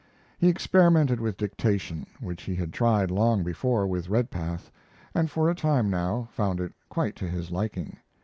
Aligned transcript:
He 0.39 0.49
experimented 0.49 1.19
with 1.19 1.37
dictation, 1.37 2.07
which 2.19 2.41
he 2.41 2.55
had 2.55 2.73
tried 2.73 3.11
long 3.11 3.43
before 3.43 3.85
with 3.85 4.09
Redpath, 4.09 4.71
and 5.13 5.29
for 5.29 5.47
a 5.47 5.53
time 5.53 5.91
now 5.91 6.27
found 6.31 6.59
it 6.59 6.73
quite 6.89 7.15
to 7.17 7.27
his 7.27 7.51
liking. 7.51 7.97